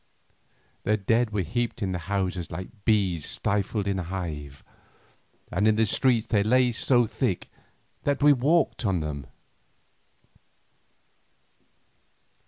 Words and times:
The 0.81 0.97
dead 0.97 1.29
were 1.29 1.43
heaped 1.43 1.83
in 1.83 1.91
the 1.91 1.99
houses 1.99 2.49
like 2.49 2.85
bees 2.85 3.23
stifled 3.23 3.87
in 3.87 3.99
a 3.99 4.03
hive, 4.03 4.63
and 5.51 5.67
in 5.67 5.75
the 5.75 5.85
streets 5.85 6.25
they 6.25 6.41
lay 6.41 6.71
so 6.71 7.05
thick 7.05 7.51
that 8.01 8.23
we 8.23 8.33
walked 8.33 8.81
upon 8.81 9.01
them. 9.01 9.27